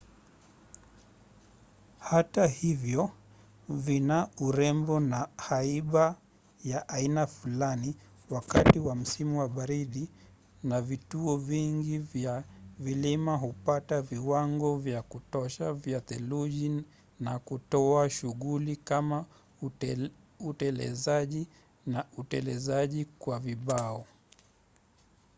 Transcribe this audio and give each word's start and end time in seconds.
hata 1.99 2.47
hivyo 2.47 3.09
vina 3.69 4.27
urembo 4.39 4.99
na 4.99 5.27
haiba 5.37 6.15
ya 6.63 6.89
aina 6.89 7.27
fulani 7.27 7.95
wakati 8.29 8.79
wa 8.79 8.95
msimu 8.95 9.39
wa 9.39 9.47
baridi 9.49 10.07
na 10.63 10.81
vituo 10.81 11.37
vingi 11.37 11.97
vya 11.97 12.43
vilima 12.79 13.37
hupata 13.37 14.01
viwango 14.01 14.77
vya 14.77 15.01
kutosha 15.01 15.73
vya 15.73 16.01
theluji 16.01 16.83
na 17.19 17.39
kutoa 17.39 18.09
shughuli 18.09 18.75
kama 18.75 19.25
utelezaji 20.39 21.47
na 21.87 22.05
utelezaji 22.17 23.05
kwa 23.19 23.39
vibao 23.39 24.05